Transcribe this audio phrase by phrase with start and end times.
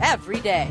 [0.00, 0.70] every day.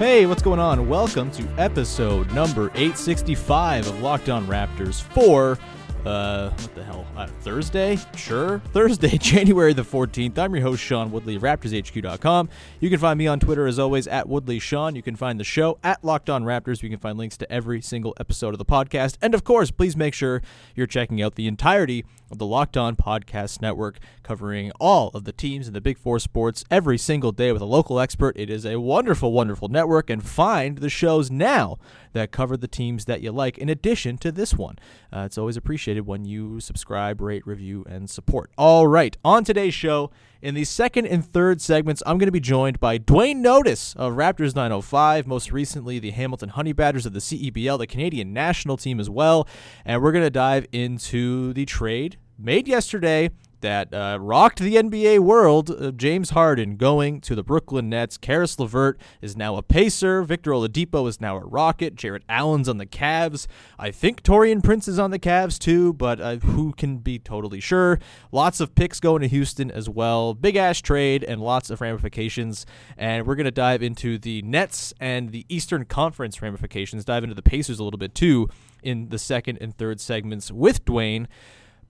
[0.00, 0.88] Hey, what's going on?
[0.88, 5.58] Welcome to episode number 865 of Locked On Raptors for
[6.06, 7.06] uh what the hell?
[7.16, 7.98] Uh, Thursday?
[8.16, 8.58] Sure.
[8.72, 10.38] Thursday, January the 14th.
[10.38, 12.48] I'm your host Sean Woodley, raptorshq.com.
[12.80, 14.94] You can find me on Twitter as always at Woodley Sean.
[14.96, 16.82] You can find the show at Locked On Raptors.
[16.82, 19.16] You can find links to every single episode of the podcast.
[19.20, 20.40] And of course, please make sure
[20.74, 25.32] you're checking out the entirety of the Locked On Podcast Network, covering all of the
[25.32, 28.36] teams in the Big Four sports every single day with a local expert.
[28.38, 31.78] It is a wonderful, wonderful network, and find the shows now
[32.12, 34.78] that cover the teams that you like, in addition to this one.
[35.12, 38.50] Uh, it's always appreciated when you subscribe, rate, review, and support.
[38.56, 42.40] All right, on today's show, in the second and third segments, I'm going to be
[42.40, 47.18] joined by Duane Notice of Raptors 905, most recently the Hamilton Honey Badgers of the
[47.18, 49.46] CEBL, the Canadian national team as well.
[49.84, 55.20] And we're going to dive into the trade made yesterday that uh, rocked the NBA
[55.20, 55.70] world.
[55.70, 58.16] Uh, James Harden going to the Brooklyn Nets.
[58.16, 60.22] Caris LeVert is now a Pacer.
[60.22, 61.94] Victor Oladipo is now a Rocket.
[61.94, 63.46] Jarrett Allen's on the Cavs.
[63.78, 67.60] I think Taurean Prince is on the Cavs too, but uh, who can be totally
[67.60, 67.98] sure?
[68.32, 70.34] Lots of picks going to Houston as well.
[70.34, 72.66] Big ass trade and lots of ramifications.
[72.96, 77.34] And we're going to dive into the Nets and the Eastern Conference ramifications, dive into
[77.34, 78.48] the Pacers a little bit too
[78.82, 81.28] in the second and third segments with Duane.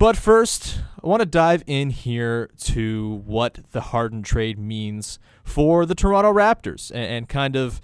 [0.01, 5.85] But first, I want to dive in here to what the Harden trade means for
[5.85, 7.83] the Toronto Raptors and, and, kind of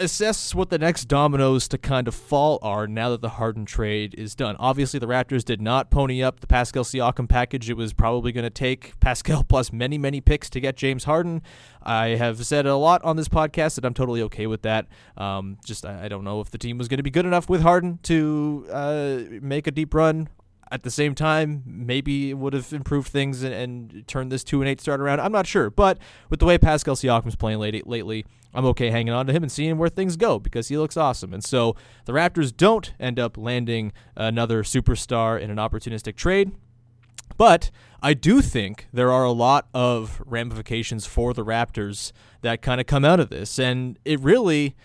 [0.00, 4.12] assess what the next dominoes to kind of fall are now that the Harden trade
[4.18, 4.56] is done.
[4.58, 7.70] Obviously, the Raptors did not pony up the Pascal Siakam package.
[7.70, 11.42] It was probably going to take Pascal plus many, many picks to get James Harden.
[11.80, 14.88] I have said a lot on this podcast that I'm totally okay with that.
[15.16, 17.48] Um, just I, I don't know if the team was going to be good enough
[17.48, 20.28] with Harden to uh, make a deep run
[20.70, 24.60] at the same time, maybe it would have improved things and, and, turned this two
[24.60, 25.20] and eight start around.
[25.20, 25.98] I'm not sure, but
[26.28, 29.50] with the way Pascal Siakam's playing late, lately, I'm okay hanging on to him and
[29.50, 31.34] seeing where things go because he looks awesome.
[31.34, 36.52] And so the Raptors don't end up landing another superstar in an opportunistic trade.
[37.36, 37.70] But
[38.02, 42.12] I do think there are a lot of ramifications for the Raptors
[42.42, 43.58] that kind of come out of this.
[43.58, 44.76] And it really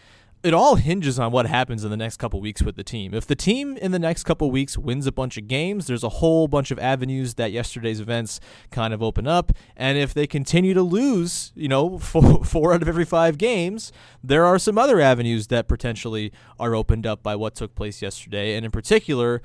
[0.45, 3.15] it all hinges on what happens in the next couple weeks with the team.
[3.15, 6.09] If the team in the next couple weeks wins a bunch of games, there's a
[6.09, 8.39] whole bunch of avenues that yesterday's events
[8.69, 9.51] kind of open up.
[9.75, 13.91] And if they continue to lose, you know, four, four out of every five games,
[14.23, 18.55] there are some other avenues that potentially are opened up by what took place yesterday.
[18.55, 19.41] And in particular,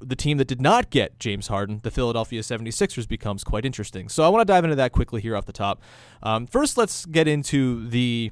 [0.00, 4.08] the team that did not get James Harden, the Philadelphia 76ers, becomes quite interesting.
[4.08, 5.82] So I want to dive into that quickly here off the top.
[6.22, 8.30] Um, first, let's get into the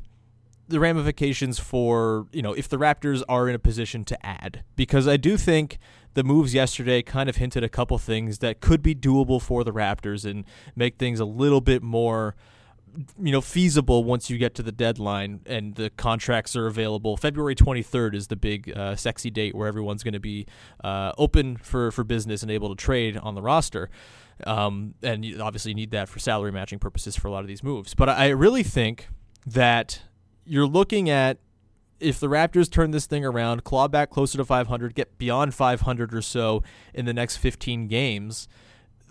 [0.72, 4.64] the ramifications for, you know, if the Raptors are in a position to add.
[4.74, 5.78] Because I do think
[6.14, 9.72] the moves yesterday kind of hinted a couple things that could be doable for the
[9.72, 12.34] Raptors and make things a little bit more
[13.19, 17.16] you know feasible once you get to the deadline and the contracts are available.
[17.16, 20.46] February 23rd is the big uh, sexy date where everyone's going to be
[20.84, 23.90] uh, open for for business and able to trade on the roster.
[24.46, 27.62] Um, and you obviously need that for salary matching purposes for a lot of these
[27.62, 27.94] moves.
[27.94, 29.08] But I really think
[29.46, 30.02] that
[30.44, 31.39] you're looking at
[32.00, 36.12] if the Raptors turn this thing around, claw back closer to 500, get beyond 500
[36.12, 36.62] or so
[36.93, 38.49] in the next 15 games,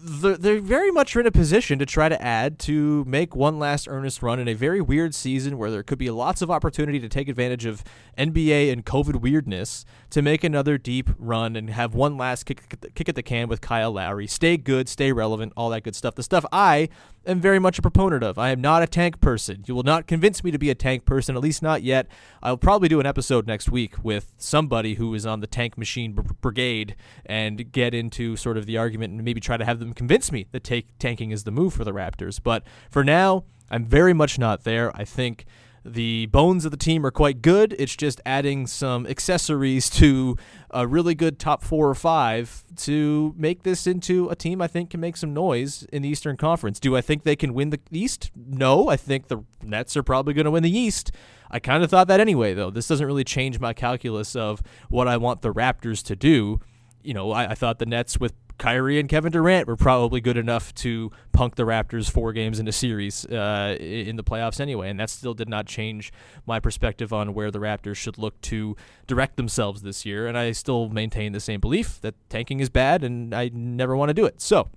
[0.03, 4.23] they're very much in a position to try to add to make one last earnest
[4.23, 7.29] run in a very weird season where there could be lots of opportunity to take
[7.29, 7.83] advantage of
[8.17, 13.09] NBA and COVID weirdness to make another deep run and have one last kick, kick
[13.09, 14.27] at the can with Kyle Lowry.
[14.27, 16.15] Stay good, stay relevant, all that good stuff.
[16.15, 16.89] The stuff I
[17.25, 18.37] am very much a proponent of.
[18.37, 19.63] I am not a tank person.
[19.67, 22.07] You will not convince me to be a tank person, at least not yet.
[22.43, 26.13] I'll probably do an episode next week with somebody who is on the tank machine
[26.13, 29.93] br- brigade and get into sort of the argument and maybe try to have them
[29.93, 32.39] convince me that take, tanking is the move for the Raptors.
[32.43, 34.91] But for now, I'm very much not there.
[34.95, 35.45] I think
[35.83, 37.75] the bones of the team are quite good.
[37.79, 40.37] It's just adding some accessories to
[40.69, 44.91] a really good top four or five to make this into a team I think
[44.91, 46.79] can make some noise in the Eastern Conference.
[46.79, 48.31] Do I think they can win the East?
[48.35, 48.89] No.
[48.89, 51.11] I think the Nets are probably going to win the East.
[51.49, 52.69] I kind of thought that anyway, though.
[52.69, 56.61] This doesn't really change my calculus of what I want the Raptors to do.
[57.03, 60.37] You know, I, I thought the Nets with Kyrie and Kevin Durant were probably good
[60.37, 64.91] enough to punk the Raptors four games in a series uh, in the playoffs anyway,
[64.91, 66.13] and that still did not change
[66.45, 68.77] my perspective on where the Raptors should look to
[69.07, 70.27] direct themselves this year.
[70.27, 74.09] And I still maintain the same belief that tanking is bad, and I never want
[74.09, 74.39] to do it.
[74.39, 74.69] So,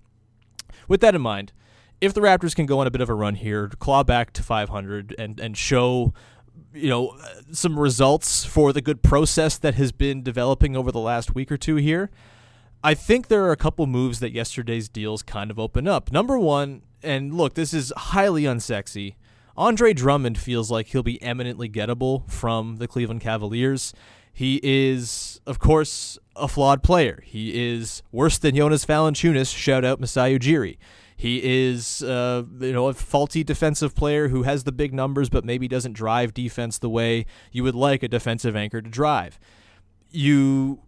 [0.89, 1.53] with that in mind,
[2.01, 4.43] if the Raptors can go on a bit of a run here, claw back to
[4.43, 6.15] 500, and and show
[6.73, 7.19] you know
[7.53, 11.59] some results for the good process that has been developing over the last week or
[11.59, 12.11] two here
[12.85, 16.13] I think there are a couple moves that yesterday's deals kind of open up.
[16.13, 19.15] Number one, and look, this is highly unsexy.
[19.57, 23.95] Andre Drummond feels like he'll be eminently gettable from the Cleveland Cavaliers.
[24.35, 27.23] He is, of course, a flawed player.
[27.25, 29.57] He is worse than Jonas Valanciunas.
[29.57, 30.77] Shout out Masai Ujiri.
[31.17, 35.43] He is, uh, you know, a faulty defensive player who has the big numbers, but
[35.43, 39.39] maybe doesn't drive defense the way you would like a defensive anchor to drive.
[40.11, 40.81] You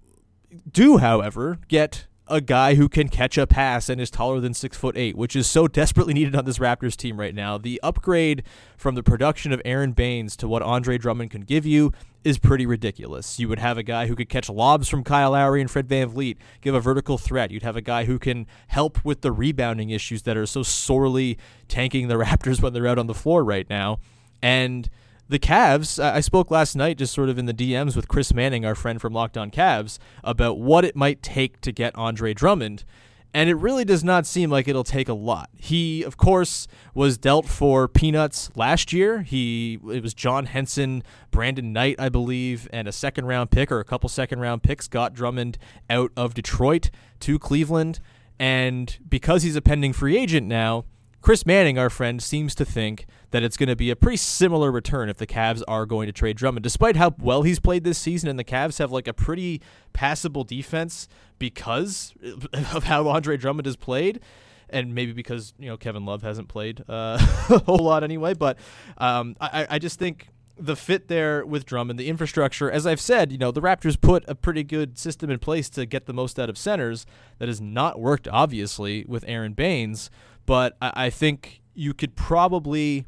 [0.71, 4.77] do, however, get a guy who can catch a pass and is taller than six
[4.77, 7.57] foot eight, which is so desperately needed on this Raptors team right now.
[7.57, 8.43] The upgrade
[8.77, 11.93] from the production of Aron Baynes to what Andre Drummond can give you
[12.25, 13.39] is pretty ridiculous.
[13.39, 16.37] You would have a guy who could catch lobs from Kyle Lowry and Fred VanVleet,
[16.61, 17.53] give a vertical threat.
[17.53, 21.39] You'd have a guy who can help with the rebounding issues that are so sorely
[21.69, 24.01] tanking the Raptors when they're out on the floor right now.
[24.43, 24.91] And
[25.29, 28.65] the Cavs, I spoke last night just sort of in the DMs with Chris Manning,
[28.65, 32.85] our friend from Locked On Cavs, about what it might take to get Andre Drummond.
[33.35, 35.51] And it really does not seem like it'll take a lot.
[35.55, 39.23] He, of course, was dealt for peanuts last year.
[39.23, 41.03] He it was John Henson,
[41.33, 44.89] Brandon Knight, I believe, and a second round pick or a couple second round picks
[44.89, 45.59] got Drummond
[45.91, 46.91] out of Detroit
[47.21, 48.01] to Cleveland.
[48.39, 50.87] And because he's a pending free agent now,
[51.27, 54.71] Chris Manning, our friend, seems to think that it's going to be a pretty similar
[54.71, 56.63] return if the Cavs are going to trade Drummond.
[56.63, 59.61] Despite how well he's played this season, and the Cavs have like a pretty
[59.93, 61.09] passable defense
[61.41, 62.15] because
[62.73, 64.21] of how Andre Drummond has played
[64.71, 67.19] and maybe because you know Kevin Love hasn't played uh,
[67.51, 68.33] a whole lot anyway.
[68.33, 68.57] But
[68.97, 73.33] um, I, I just think the fit there with Drummond, the infrastructure, as I've said,
[73.33, 76.39] you know the Raptors put a pretty good system in place to get the most
[76.39, 77.05] out of centers.
[77.41, 80.09] That has not worked, obviously, with Aron Baynes.
[80.47, 83.05] But I, I think you could probably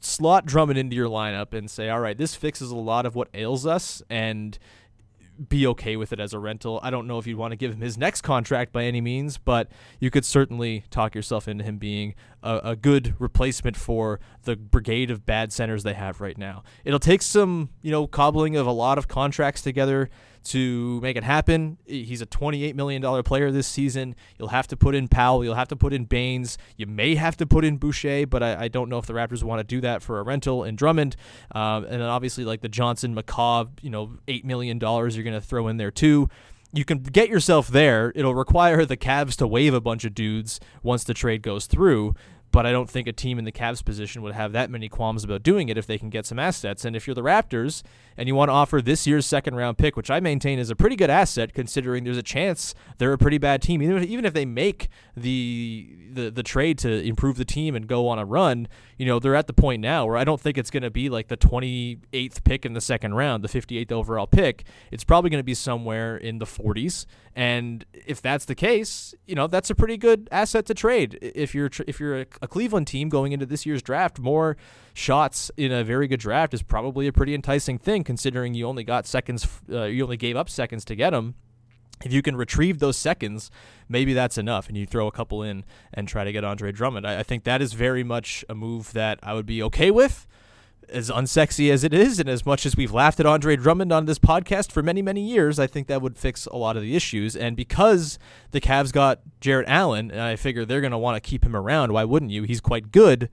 [0.00, 3.28] slot Drummond into your lineup and say, all right, this fixes a lot of what
[3.34, 4.58] ails us, and
[5.48, 6.78] be okay with it as a rental.
[6.82, 9.36] I don't know if you'd want to give him his next contract by any means,
[9.36, 9.68] but
[9.98, 12.14] you could certainly talk yourself into him being
[12.44, 16.62] a, a, good replacement for the brigade of bad centers they have right now.
[16.84, 20.10] It'll take some, you know, cobbling of a lot of contracts together
[20.44, 21.78] to make it happen.
[21.86, 24.14] He's a $28 million player this season.
[24.38, 25.42] You'll have to put in Powell.
[25.42, 26.58] You'll have to put in Baynes.
[26.76, 29.42] You may have to put in Boucher, but I, I don't know if the Raptors
[29.42, 31.16] want to do that for a rental in Drummond.
[31.52, 35.40] Um, and then obviously, like the Johnson McCaw, you know, $8 million you're going to
[35.40, 36.28] throw in there too
[36.74, 38.12] you can get yourself there.
[38.14, 42.14] It'll require the Cavs to waive a bunch of dudes once the trade goes through,
[42.50, 45.24] but I don't think a team in the Cavs position would have that many qualms
[45.24, 46.84] about doing it if they can get some assets.
[46.84, 47.82] And if you're the Raptors
[48.16, 50.76] and you want to offer this year's second round pick, which I maintain is a
[50.76, 54.24] pretty good asset considering there's a chance they're a pretty bad team, even if, even
[54.24, 58.24] if they make the, the the trade to improve the team and go on a
[58.24, 58.68] run,
[58.98, 61.08] you know, they're at the point now where I don't think it's going to be
[61.08, 64.64] like the 28th pick in the second round, the 58th overall pick.
[64.90, 67.06] It's probably going to be somewhere in the 40s.
[67.34, 71.18] And if that's the case, you know, that's a pretty good asset to trade.
[71.20, 74.56] If you're if you're a, a Cleveland team going into this year's draft, more
[74.94, 78.84] shots in a very good draft is probably a pretty enticing thing considering you only
[78.84, 81.34] got seconds uh, you only gave up seconds to get them
[82.02, 83.50] if you can retrieve those seconds,
[83.88, 87.06] maybe that's enough, and you throw a couple in and try to get Andre Drummond.
[87.06, 90.26] I, I, think that is very much a move that I would be okay with,
[90.88, 94.06] as unsexy as it is, and as much as we've laughed at Andre Drummond on
[94.06, 95.58] this podcast for many, many years.
[95.58, 97.36] I think that would fix a lot of the issues.
[97.36, 98.18] And because
[98.50, 101.56] the Cavs got Jarrett Allen, and I figure they're going to want to keep him
[101.56, 102.42] around, why wouldn't you?
[102.42, 103.30] He's quite good.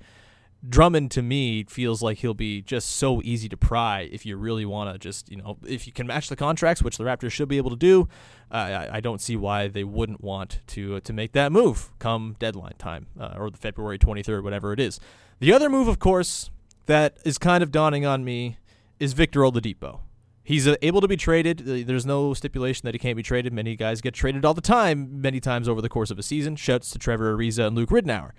[0.68, 4.66] Drummond to me feels like he'll be just so easy to pry if you really
[4.66, 7.48] want to just you know if you can match the contracts, which the Raptors should
[7.48, 8.08] be able to do.
[8.52, 11.90] Uh, I, I, don't see why they wouldn't want to uh, to make that move
[12.00, 15.00] come deadline time uh, or the February 23rd, whatever it is.
[15.40, 16.52] The other move, of course,
[16.86, 18.58] that is kind of dawning on me
[19.00, 20.02] is Victor Oladipo.
[20.44, 21.60] He's uh, able to be traded.
[21.88, 23.54] There's no stipulation that he can't be traded.
[23.54, 26.56] Many guys get traded all the time, many times over the course of a season.
[26.56, 28.32] Shouts to Trevor Ariza and Luke Ridnour.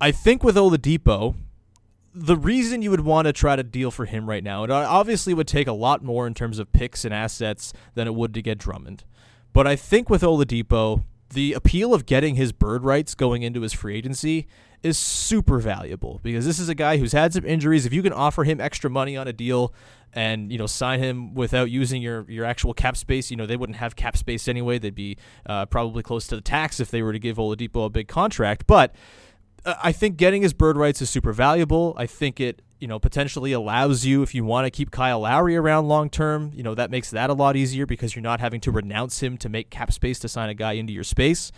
[0.00, 1.34] I think with Oladipo,
[2.14, 5.34] the reason you would want to try to deal for him right now, it obviously
[5.34, 8.42] would take a lot more in terms of picks and assets than it would to
[8.42, 9.04] get Drummond.
[9.52, 13.72] But I think with Oladipo, the appeal of getting his bird rights going into his
[13.72, 14.46] free agency
[14.82, 17.86] is super valuable because this is a guy who's had some injuries.
[17.86, 19.72] If you can offer him extra money on a deal
[20.12, 23.56] and you know sign him without using your your actual cap space, you know they
[23.56, 24.78] wouldn't have cap space anyway.
[24.78, 27.90] They'd be uh, probably close to the tax if they were to give Oladipo a
[27.90, 28.94] big contract, but
[29.64, 31.94] Uh, I think getting his bird rights is super valuable.
[31.96, 35.56] I think it, you know, potentially allows you if you want to keep Kyle Lowry
[35.56, 38.60] around long term, you know, that makes that a lot easier because you're not having
[38.62, 41.50] to renounce him to make cap space to sign a guy into your space.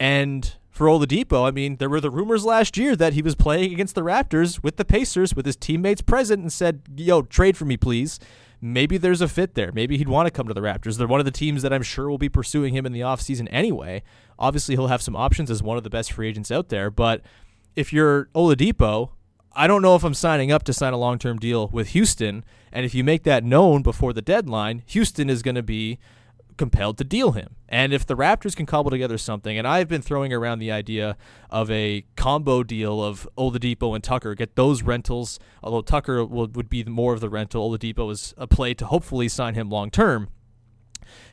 [0.00, 3.72] And for Oladipo, I mean, there were the rumors last year that he was playing
[3.72, 7.64] against the Raptors with the Pacers with his teammates present and said, "Yo, trade for
[7.64, 8.20] me, please."
[8.60, 9.72] Maybe there's a fit there.
[9.72, 10.96] Maybe he'd want to come to the Raptors.
[10.96, 13.48] They're one of the teams that I'm sure will be pursuing him in the offseason
[13.50, 14.02] anyway.
[14.38, 16.90] Obviously, he'll have some options as one of the best free agents out there.
[16.90, 17.22] But
[17.76, 19.10] if you're Oladipo,
[19.52, 22.44] I don't know if I'm signing up to sign a long term deal with Houston.
[22.72, 25.98] And if you make that known before the deadline, Houston is going to be
[26.56, 27.56] compelled to deal him.
[27.68, 31.16] And if the Raptors can cobble together something, and I've been throwing around the idea
[31.50, 36.70] of a combo deal of Oladipo and Tucker, get those rentals, although Tucker would, would
[36.70, 40.28] be more of the rental, Oladipo is a play to hopefully sign him long term.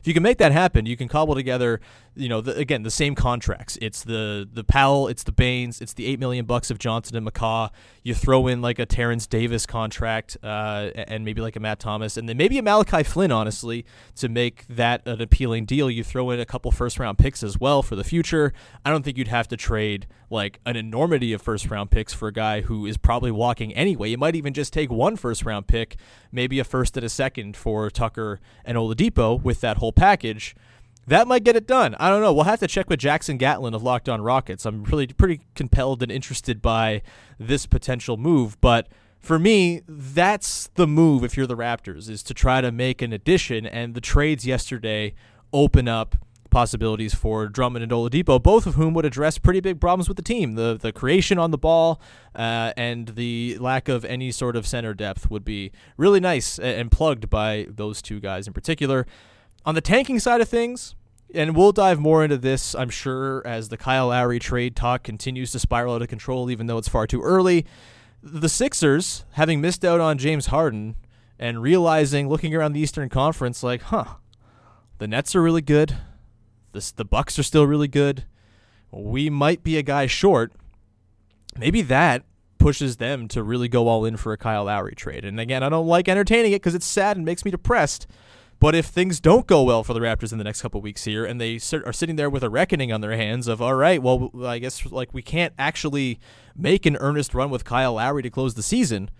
[0.06, 1.80] If you can make that happen, you can cobble together
[2.16, 3.78] you know, the, again, the same contracts.
[3.80, 7.26] It's the the Powell, it's the Baynes, it's the eight million bucks of Johnson and
[7.26, 7.70] McCaw.
[8.02, 12.16] You throw in like a Terence Davis contract, uh, and maybe like a Matt Thomas,
[12.16, 13.84] and then maybe a Malachi Flynn, honestly,
[14.16, 15.90] to make that an appealing deal.
[15.90, 18.52] You throw in a couple first round picks as well for the future.
[18.84, 22.28] I don't think you'd have to trade like an enormity of first round picks for
[22.28, 24.10] a guy who is probably walking anyway.
[24.10, 25.96] You might even just take one first round pick,
[26.32, 30.54] maybe a first and a second for Tucker and Oladipo with that whole package
[31.06, 31.94] that might get it done.
[32.00, 32.32] I don't know.
[32.32, 34.66] We'll have to check with Jackson Gatlin of Locked On Rockets.
[34.66, 37.02] I'm really pretty compelled and interested by
[37.38, 38.88] this potential move, but
[39.20, 43.12] for me, that's the move if you're the Raptors is to try to make an
[43.12, 45.14] addition and the trades yesterday
[45.52, 46.16] open up
[46.50, 50.22] possibilities for Drummond and Oladipo, both of whom would address pretty big problems with the
[50.22, 50.54] team.
[50.54, 52.00] The the creation on the ball
[52.34, 56.90] uh, and the lack of any sort of center depth would be really nice and
[56.90, 59.06] plugged by those two guys in particular.
[59.66, 60.94] On the tanking side of things,
[61.34, 65.50] and we'll dive more into this, I'm sure, as the Kyle Lowry trade talk continues
[65.50, 67.66] to spiral out of control, even though it's far too early.
[68.22, 70.94] The Sixers, having missed out on James Harden
[71.36, 74.14] and realizing, looking around the Eastern Conference, like, huh,
[74.98, 75.96] the Nets are really good.
[76.72, 78.24] The Bucks are still really good.
[78.92, 80.52] We might be a guy short.
[81.58, 82.24] Maybe that
[82.58, 85.24] pushes them to really go all in for a Kyle Lowry trade.
[85.24, 88.06] And again, I don't like entertaining it because it's sad and makes me depressed.
[88.58, 91.24] But if things don't go well for the Raptors in the next couple weeks here,
[91.24, 94.30] and they are sitting there with a reckoning on their hands of, all right, well,
[94.44, 96.18] I guess like we can't actually
[96.56, 99.10] make an earnest run with Kyle Lowry to close the season,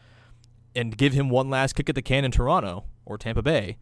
[0.76, 3.78] and give him one last kick at the can in Toronto or Tampa Bay,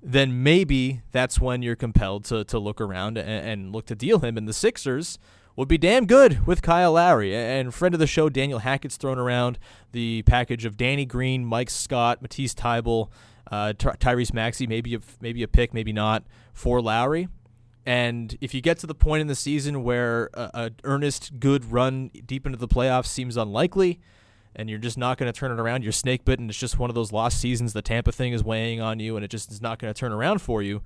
[0.00, 4.20] then maybe that's when you're compelled to to look around and, and look to deal
[4.20, 4.36] him.
[4.36, 5.18] And the Sixers
[5.56, 7.34] would be damn good with Kyle Lowry.
[7.34, 9.58] And friend of the show, Daniel Hackett's thrown around
[9.90, 13.10] the package of Danny Green, Mike Scott, Matisse Thybulle,
[13.50, 17.28] uh, Tyrese Maxey, maybe a, maybe a pick, maybe not for Lowry.
[17.86, 21.72] And if you get to the point in the season where a, a earnest, good
[21.72, 23.98] run deep into the playoffs seems unlikely,
[24.54, 26.48] and you're just not going to turn it around, you're snake bitten.
[26.50, 27.72] It's just one of those lost seasons.
[27.72, 30.12] The Tampa thing is weighing on you, and it just is not going to turn
[30.12, 30.82] around for you.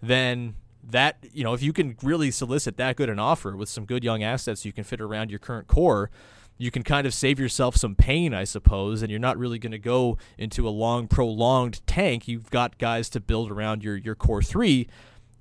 [0.00, 0.54] Then
[0.90, 4.04] that you know, if you can really solicit that good an offer with some good
[4.04, 6.10] young assets, you can fit around your current core.
[6.56, 9.72] You can kind of save yourself some pain, I suppose, and you're not really going
[9.72, 12.28] to go into a long, prolonged tank.
[12.28, 14.88] You've got guys to build around your your core three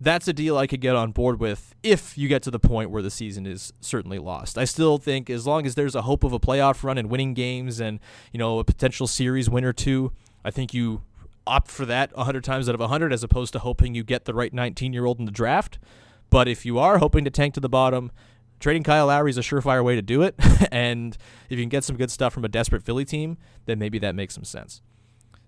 [0.03, 2.89] that's a deal I could get on board with if you get to the point
[2.89, 4.57] where the season is certainly lost.
[4.57, 7.33] I still think as long as there's a hope of a playoff run and winning
[7.33, 7.99] games and,
[8.31, 10.11] you know, a potential series win or two,
[10.43, 11.03] I think you
[11.47, 14.33] opt for that 100 times out of 100 as opposed to hoping you get the
[14.33, 15.79] right 19-year-old in the draft.
[16.29, 18.11] But if you are hoping to tank to the bottom,
[18.59, 20.35] trading Kyle Lowry is a surefire way to do it.
[20.71, 21.17] and
[21.49, 24.15] if you can get some good stuff from a desperate Philly team, then maybe that
[24.15, 24.81] makes some sense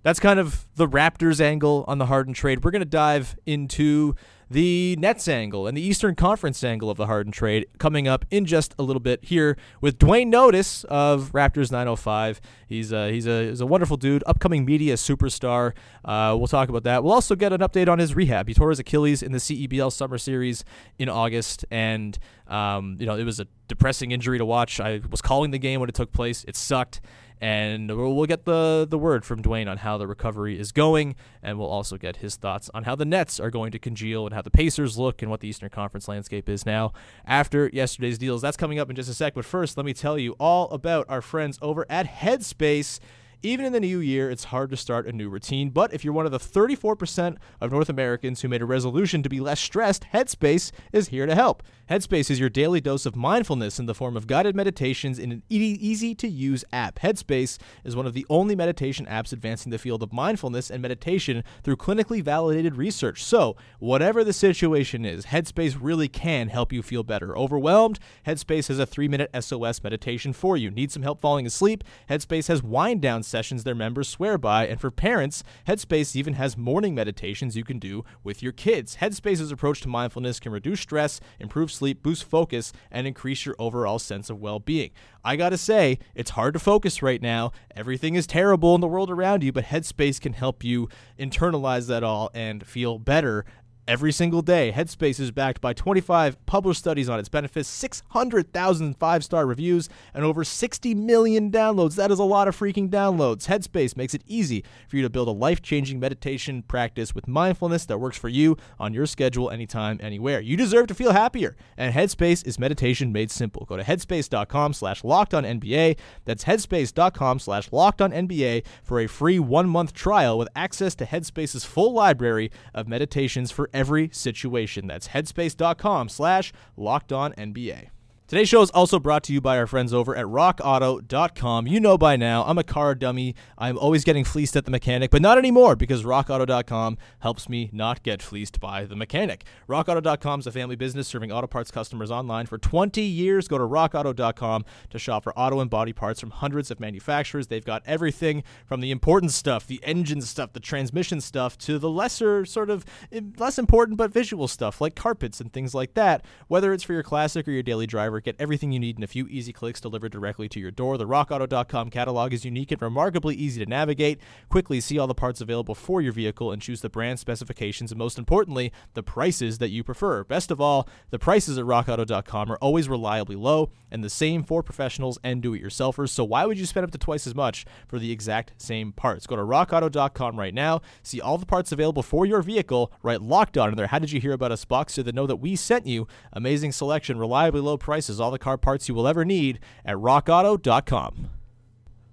[0.05, 2.63] that's kind of the Raptors angle on the Harden trade.
[2.63, 4.15] We're going to dive into
[4.49, 8.45] the Nets angle and the Eastern Conference angle of the Harden trade coming up in
[8.45, 12.41] just a little bit here with Duane Notice of Raptors 905.
[12.67, 15.73] He's a, he's a, he's a wonderful dude, upcoming media superstar.
[16.03, 17.03] Uh, we'll talk about that.
[17.03, 18.47] We'll also get an update on his rehab.
[18.47, 20.63] He tore his Achilles in the CEBL Summer Series
[20.99, 24.79] in August, and um, you know it was a depressing injury to watch.
[24.79, 26.43] I was calling the game when it took place.
[26.47, 27.01] It sucked
[27.45, 31.59] and we'll get the the word from Duane on how the recovery is going, and
[31.59, 34.41] we'll also get his thoughts on how the Nets are going to congeal and how
[34.41, 36.91] the Pacers look and what the Eastern Conference landscape is now
[37.23, 38.41] after yesterday's deals.
[38.41, 41.05] That's coming up in just a sec, but first, let me tell you all about
[41.07, 42.99] our friends over at Headspace.
[43.43, 46.15] Even in the new year, it's hard to start a new routine, but if you're
[46.15, 50.07] one of the 34% of North Americans who made a resolution to be less stressed,
[50.11, 51.61] Headspace is here to help.
[51.87, 55.43] Headspace is your daily dose of mindfulness in the form of guided meditations in an
[55.49, 56.97] easy to use app.
[56.97, 61.43] Headspace is one of the only meditation apps advancing the field of mindfulness and meditation
[61.61, 63.23] through clinically validated research.
[63.23, 67.37] So, whatever the situation is, Headspace really can help you feel better.
[67.37, 67.99] Overwhelmed?
[68.25, 70.71] Headspace has a three minute SOS meditation for you.
[70.71, 71.83] Need some help falling asleep?
[72.09, 74.65] Headspace has wind down sessions their members swear by.
[74.65, 78.97] And for parents, Headspace even has morning meditations you can do with your kids.
[79.01, 83.99] Headspace's approach to mindfulness can reduce stress, improve sleep, boost focus, and increase your overall
[83.99, 84.91] sense of well being.
[85.23, 87.51] I gotta say, it's hard to focus right now.
[87.75, 90.89] Everything is terrible in the world around you, but Headspace can help you
[91.19, 93.45] internalize that all and feel better
[93.87, 94.71] every single day.
[94.75, 100.23] Headspace is backed by 25 published studies on its benefits, 600,000 five star reviews, and
[100.23, 101.95] over 60 million downloads.
[101.95, 103.47] That is a lot of freaking downloads.
[103.47, 107.85] Headspace makes it easy for you to build a life changing meditation practice with mindfulness
[107.85, 110.39] that works for you on your schedule, anytime, anywhere.
[110.39, 113.65] You deserve to feel happier, and Headspace is meditation made simple.
[113.65, 115.97] Go to headspace.com slash locked on NBA.
[116.25, 121.05] That's headspace.com slash locked on NBA for a free one month trial with access to
[121.05, 124.87] Headspace's full library of meditations for every situation.
[124.87, 127.89] That's headspace.com slash locked on NBA.
[128.35, 131.67] Today's show is also brought to you by our friends over at rockauto.com.
[131.67, 133.33] You know by now, I'm a car dummy.
[133.57, 138.03] I'm always getting fleeced at the mechanic, but not anymore because rockauto.com helps me not
[138.03, 139.45] get fleeced by the mechanic.
[139.69, 143.47] Rockauto.com is a family business serving auto parts customers online for 20 years.
[143.47, 147.47] Go to rockauto.com to shop for auto and body parts from hundreds of manufacturers.
[147.47, 151.89] They've got everything from the important stuff, the engine stuff, the transmission stuff, to the
[151.89, 156.25] lesser, sort of eh, less important but visual stuff like carpets and things like that.
[156.49, 159.07] Whether it's for your classic or your daily driver, Get everything you need in a
[159.07, 160.97] few easy clicks delivered directly to your door.
[160.97, 164.19] The RockAuto.com catalog is unique and remarkably easy to navigate.
[164.49, 167.99] Quickly see all the parts available for your vehicle and choose the brand specifications and,
[167.99, 170.23] most importantly, the prices that you prefer.
[170.23, 174.63] Best of all, the prices at RockAuto.com are always reliably low and the same for
[174.63, 176.09] professionals and do it yourselfers.
[176.09, 179.27] So, why would you spend up to twice as much for the exact same parts?
[179.27, 183.55] Go to RockAuto.com right now, see all the parts available for your vehicle, write locked
[183.55, 183.87] on in there.
[183.87, 186.07] How did you hear about us box so they know that we sent you?
[186.33, 189.95] Amazing selection, reliably low prices prices, all the car parts you will ever need at
[189.95, 191.29] rockauto.com.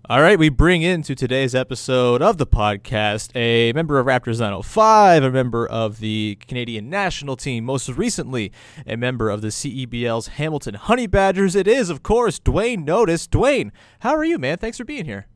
[0.08, 5.22] All right, we bring into today's episode of the podcast a member of Raptors 905,
[5.22, 8.52] a member of the Canadian national team, most recently
[8.86, 11.54] a member of the CEBL's Hamilton Honey Badgers.
[11.54, 13.26] It is, of course, Duane Notice.
[13.26, 14.56] Duane, how are you, man?
[14.56, 15.26] Thanks for being here.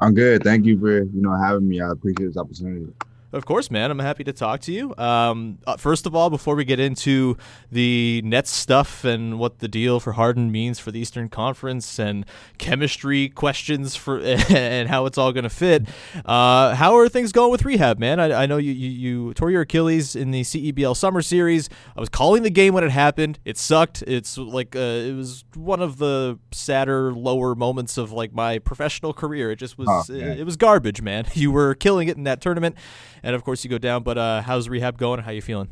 [0.00, 0.42] I'm good.
[0.42, 1.80] Thank you for you know having me.
[1.80, 2.92] I appreciate this opportunity.
[3.30, 3.90] Of course, man.
[3.90, 4.96] I'm happy to talk to you.
[4.96, 7.36] Um, uh, first of all, before we get into
[7.70, 12.24] the Nets stuff and what the deal for Harden means for the Eastern Conference and
[12.56, 15.86] chemistry questions for and how it's all going to fit,
[16.24, 18.18] uh, how are things going with rehab, man?
[18.18, 21.68] I, I know you, you, you tore your Achilles in the CEBL Summer Series.
[21.94, 23.38] I was calling the game when it happened.
[23.44, 24.02] It sucked.
[24.06, 29.12] It's like uh, it was one of the sadder, lower moments of like my professional
[29.12, 29.50] career.
[29.50, 29.86] It just was.
[29.90, 31.26] Oh, it, it was garbage, man.
[31.38, 32.74] You were killing it in that tournament
[33.22, 34.02] and of course you go down.
[34.02, 35.20] But uh, how's rehab going?
[35.20, 35.68] How you feeling?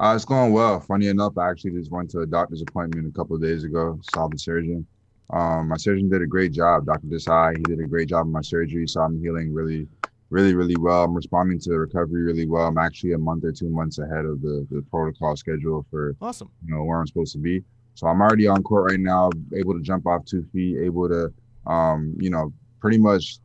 [0.00, 0.80] Uh, it's going well.
[0.80, 3.98] Funny enough, I actually just went to a doctor's appointment a couple of days ago.
[4.14, 4.86] Saw the surgeon.
[5.30, 7.06] Um, my surgeon did a great job, Dr.
[7.08, 7.56] Desai.
[7.56, 9.86] He did a great job of my surgery, so I'm healing really,
[10.30, 11.04] really, really well.
[11.04, 12.66] I'm responding to the recovery really well.
[12.66, 16.48] I'm actually a month or two months ahead of the, the protocol schedule for Awesome.
[16.64, 17.62] you know where I'm supposed to be.
[17.94, 21.32] So I'm already on court right now, able to jump off two feet, able to,
[21.66, 23.38] um, you know, pretty much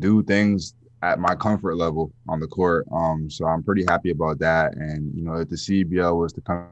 [0.00, 2.86] do things at my comfort level on the court.
[2.92, 4.74] Um, so I'm pretty happy about that.
[4.76, 6.68] And you know, if the CBL was to come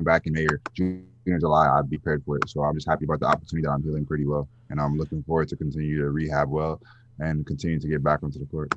[0.00, 2.48] back in May or June or July, I'd be prepared for it.
[2.48, 5.22] So I'm just happy about the opportunity that I'm feeling pretty well, and I'm looking
[5.22, 6.80] forward to continue to rehab well
[7.18, 8.74] and continue to get back onto the court.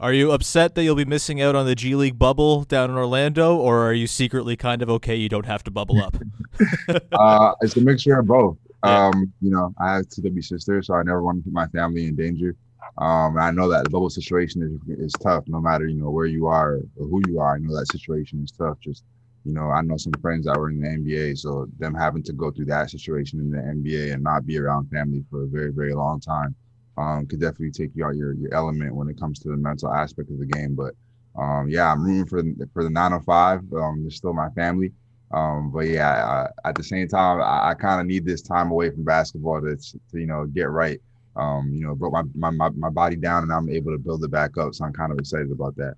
[0.00, 2.96] Are you upset that you'll be missing out on the G League bubble down in
[2.96, 6.16] Orlando, or are you secretly kind of okay you don't have to bubble up?
[7.12, 8.58] uh, it's a mixture of both.
[8.84, 9.08] Yeah.
[9.08, 11.66] Um, you know, I have two baby sisters, so I never want to put my
[11.68, 12.54] family in danger.
[12.96, 16.26] Um, I know that the bubble situation is, is tough, no matter you know where
[16.26, 17.54] you are or who you are.
[17.54, 18.78] I know that situation is tough.
[18.80, 19.04] Just
[19.44, 22.32] you know, I know some friends that were in the NBA, so them having to
[22.32, 25.72] go through that situation in the NBA and not be around family for a very,
[25.72, 26.54] very long time
[26.96, 29.92] um, could definitely take you out your your element when it comes to the mental
[29.92, 30.74] aspect of the game.
[30.74, 30.94] But
[31.40, 33.60] um, yeah, I'm rooting for the, for the 905.
[33.72, 34.92] Um, they're still my family.
[35.32, 38.70] Um, but yeah, I, at the same time, I, I kind of need this time
[38.70, 41.00] away from basketball to, to you know get right.
[41.38, 44.24] Um, you know, broke my, my my my body down, and I'm able to build
[44.24, 44.74] it back up.
[44.74, 45.94] So I'm kind of excited about that.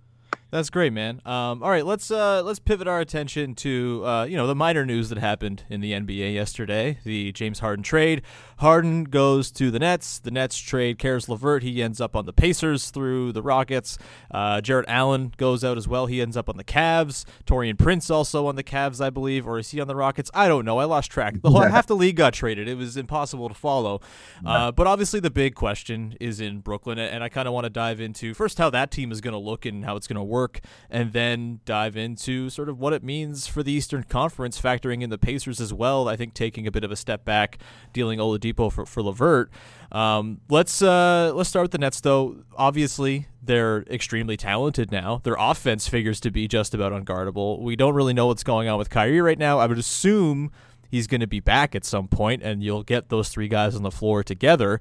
[0.51, 1.21] That's great, man.
[1.25, 4.85] Um, all right, let's uh, let's pivot our attention to uh, you know the minor
[4.85, 6.99] news that happened in the NBA yesterday.
[7.05, 8.23] The James Harden trade.
[8.59, 10.19] Harden goes to the Nets.
[10.19, 11.63] The Nets trade Caris LeVert.
[11.63, 13.97] He ends up on the Pacers through the Rockets.
[14.31, 16.07] Uh, Jarrett Allen goes out as well.
[16.07, 17.25] He ends up on the Cavs.
[17.47, 20.33] Taurean Prince also on the Cavs, I believe, or is he on the Rockets?
[20.35, 20.79] I don't know.
[20.79, 21.41] I lost track.
[21.41, 22.69] The whole half the league got traded.
[22.69, 24.01] It was impossible to follow.
[24.45, 27.71] Uh, but obviously, the big question is in Brooklyn, and I kind of want to
[27.71, 30.23] dive into first how that team is going to look and how it's going to
[30.23, 30.40] work,
[30.91, 35.11] and then dive into sort of what it means for the Eastern Conference, factoring in
[35.11, 36.09] the Pacers as well.
[36.09, 37.59] I think taking a bit of a step back,
[37.93, 39.51] dealing Oladipo for for Levert.
[39.93, 42.45] Um, let's uh, let's start with the Nets though.
[42.57, 45.21] Obviously, they're extremely talented now.
[45.25, 47.61] Their offense figures to be just about unguardable.
[47.61, 49.59] We don't really know what's going on with Kyrie right now.
[49.59, 50.53] I would assume
[50.91, 53.83] he's going to be back at some point, and you'll get those three guys on
[53.83, 54.81] the floor together.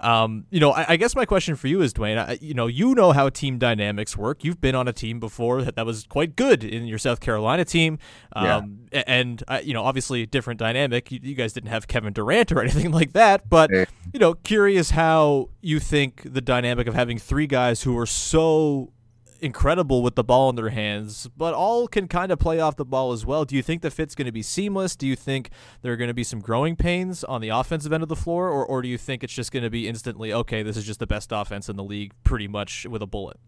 [0.00, 2.16] Um, you know, I, I, guess my question for you is, Duane.
[2.16, 4.42] I, you know, you know how team dynamics work.
[4.42, 7.66] You've been on a team before that, that was quite good in your South Carolina
[7.66, 7.98] team,
[8.34, 9.02] um, yeah.
[9.06, 11.12] and uh, you know, obviously different dynamic.
[11.12, 14.90] You, you, guys didn't have Kevin Durant or anything like that, but you know, curious
[14.90, 18.92] how you think the dynamic of having three guys who are so
[19.40, 22.84] incredible with the ball in their hands, but all can kind of play off the
[22.84, 23.44] ball as well.
[23.44, 24.96] Do you think the fit's going to be seamless?
[24.96, 25.50] Do you think
[25.82, 28.48] there are going to be some growing pains on the offensive end of the floor,
[28.48, 31.00] or, or do you think it's just going to be instantly, okay, this is just
[31.00, 33.38] the best offense in the league pretty much with a bullet?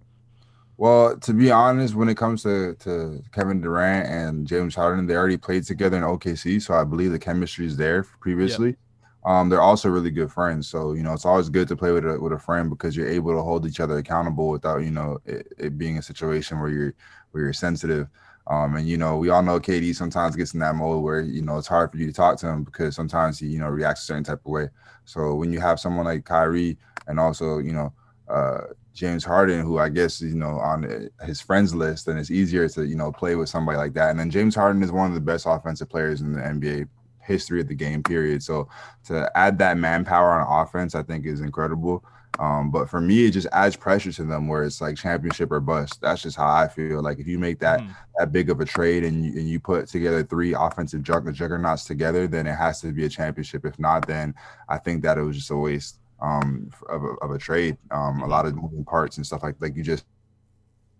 [0.78, 5.14] Well, to be honest, when it comes to, to Kevin Durant and James Harden, they
[5.14, 8.70] already played together in OKC, so I believe the chemistry is there previously.
[8.70, 8.76] Yep.
[9.24, 10.68] Um, they're also really good friends.
[10.68, 13.08] So, you know, it's always good to play with a with a friend because you're
[13.08, 16.70] able to hold each other accountable without, you know, it, it being a situation where
[16.70, 16.94] you're
[17.30, 18.08] where you're sensitive.
[18.48, 21.42] Um, and you know, we all know KD sometimes gets in that mode where you
[21.42, 24.02] know it's hard for you to talk to him because sometimes he, you know, reacts
[24.02, 24.68] a certain type of way.
[25.04, 27.92] So when you have someone like Kyrie and also, you know,
[28.28, 28.62] uh,
[28.94, 32.84] James Harden, who I guess you know on his friends list, then it's easier to
[32.84, 34.10] you know play with somebody like that.
[34.10, 36.88] And then James Harden is one of the best offensive players in the NBA
[37.24, 38.42] history of the game, period.
[38.42, 38.68] So
[39.04, 42.04] to add that manpower on offense, I think is incredible.
[42.38, 45.60] Um, but for me, it just adds pressure to them where it's like championship or
[45.60, 46.00] bust.
[46.00, 47.02] That's just how I feel.
[47.02, 47.94] Like if you make that mm.
[48.18, 51.84] that big of a trade and you, and you put together three offensive jugg- juggernauts
[51.84, 53.66] together, then it has to be a championship.
[53.66, 54.34] If not, then
[54.68, 57.76] I think that it was just a waste um, of, a, of a trade.
[57.90, 60.06] Um, a lot of moving parts and stuff like like you just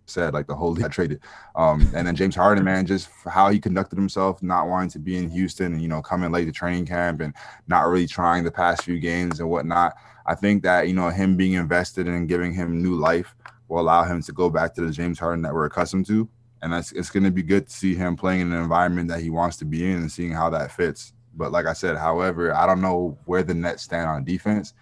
[0.05, 1.21] said, like the whole league traded.
[1.55, 5.17] Um, and then James Harden, man, just how he conducted himself, not wanting to be
[5.17, 7.33] in Houston and, you know, coming late to training camp and
[7.67, 9.93] not really trying the past few games and whatnot.
[10.25, 13.35] I think that, you know, him being invested and giving him new life
[13.67, 16.27] will allow him to go back to the James Harden that we're accustomed to.
[16.61, 19.19] And that's it's going to be good to see him playing in an environment that
[19.19, 21.13] he wants to be in and seeing how that fits.
[21.35, 24.73] But like I said, however, I don't know where the Nets stand on defense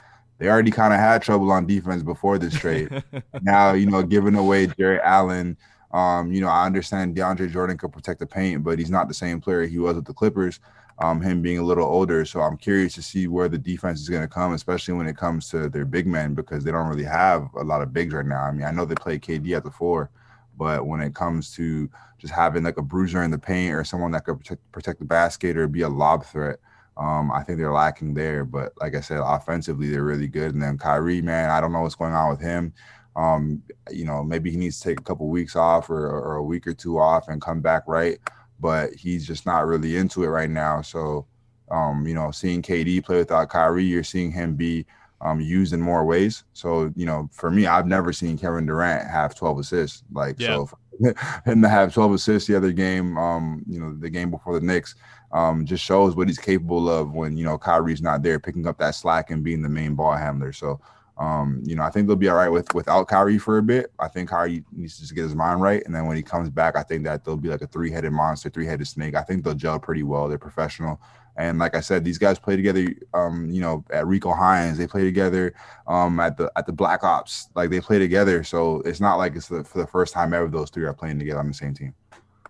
[0.41, 3.03] they already kind of had trouble on defense before this trade.
[3.43, 5.55] now, you know, giving away Jarrett Allen,
[5.91, 9.13] um, you know, I understand DeAndre Jordan could protect the paint, but he's not the
[9.13, 10.59] same player he was with the Clippers.
[10.97, 14.09] Um, him being a little older, so I'm curious to see where the defense is
[14.09, 17.03] going to come, especially when it comes to their big men, because they don't really
[17.03, 18.41] have a lot of bigs right now.
[18.41, 20.09] I mean, I know they play KD at the four,
[20.57, 24.11] but when it comes to just having like a bruiser in the paint or someone
[24.11, 26.57] that could protect, protect the basket or be a lob threat,
[26.97, 30.53] um, I think they're lacking there, but like I said, offensively they're really good.
[30.53, 32.73] And then Kyrie, man, I don't know what's going on with him.
[33.15, 36.43] Um, you know, maybe he needs to take a couple weeks off or, or a
[36.43, 38.19] week or two off and come back right.
[38.59, 40.81] But he's just not really into it right now.
[40.81, 41.25] So,
[41.71, 44.85] um, you know, seeing KD play without Kyrie, you're seeing him be
[45.21, 46.43] um, used in more ways.
[46.53, 50.03] So, you know, for me, I've never seen Kevin Durant have 12 assists.
[50.11, 50.65] Like, Yeah.
[50.65, 50.69] so
[51.45, 54.65] him to have 12 assists the other game, um, you know, the game before the
[54.65, 54.95] Knicks,
[55.33, 58.77] um, just shows what he's capable of when, you know, Kyrie's not there, picking up
[58.79, 60.51] that slack and being the main ball handler.
[60.51, 60.79] So,
[61.17, 63.91] um, you know, I think they'll be all right with without Kyrie for a bit.
[63.99, 65.83] I think Kyrie needs to just get his mind right.
[65.85, 68.11] And then when he comes back, I think that they'll be like a three headed
[68.11, 69.15] monster, three headed snake.
[69.15, 70.27] I think they'll gel pretty well.
[70.27, 70.99] They're professional.
[71.37, 72.87] And like I said, these guys play together.
[73.13, 75.53] Um, you know, at Rico Hines, they play together.
[75.87, 78.43] Um, at the at the Black Ops, like they play together.
[78.43, 81.19] So it's not like it's the, for the first time ever those three are playing
[81.19, 81.93] together on the same team.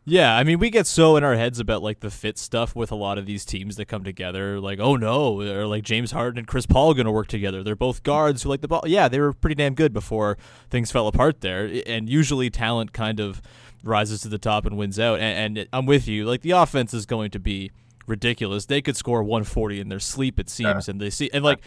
[0.04, 2.92] Yeah, I mean, we get so in our heads about like the fit stuff with
[2.92, 4.60] a lot of these teams that come together.
[4.60, 7.62] Like, oh no, or like James Harden and Chris Paul going to work together.
[7.62, 8.82] They're both guards who like the ball.
[8.88, 10.40] Yeah, they were pretty damn good before
[10.72, 11.70] things fell apart there.
[11.86, 13.44] And usually, talent kind of
[13.84, 15.20] rises to the top and wins out.
[15.20, 16.26] And, and I'm with you.
[16.26, 17.72] Like the offense is going to be
[18.12, 18.68] ridiculous.
[18.68, 21.62] They could score 140 in their sleep, it seems, and they see and like,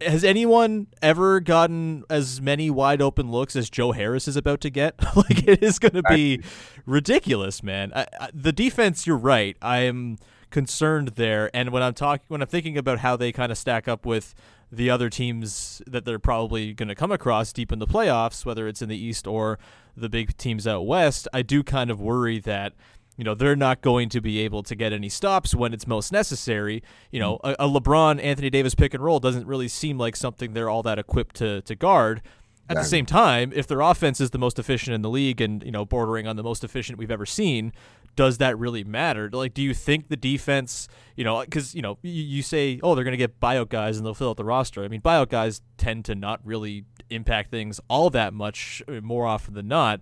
[0.00, 4.70] has anyone ever gotten as many wide open looks as Joe Harris is about to
[4.70, 4.94] get?
[5.16, 5.50] like, mm-hmm.
[5.50, 6.42] it is going to be
[6.86, 7.92] ridiculous, man.
[7.94, 9.56] I, I, the defense, you're right.
[9.60, 10.16] I am
[10.50, 13.86] concerned there, and when I'm talking, when I'm thinking about how they kind of stack
[13.88, 14.34] up with
[14.72, 18.68] the other teams that they're probably going to come across deep in the playoffs, whether
[18.68, 19.58] it's in the East or
[19.96, 22.74] the big teams out west, I do kind of worry that
[23.20, 26.10] you know they're not going to be able to get any stops when it's most
[26.10, 26.82] necessary.
[27.10, 30.54] You know, a, a LeBron Anthony Davis pick and roll doesn't really seem like something
[30.54, 32.22] they're all that equipped to to guard.
[32.70, 35.62] At the same time, if their offense is the most efficient in the league and
[35.62, 37.74] you know bordering on the most efficient we've ever seen,
[38.16, 39.28] does that really matter?
[39.30, 42.94] Like, do you think the defense, you know, because you know you, you say, oh,
[42.94, 44.82] they're going to get buyout guys and they'll fill out the roster.
[44.82, 49.26] I mean, buyout guys tend to not really impact things all that much uh, more
[49.26, 50.00] often than not.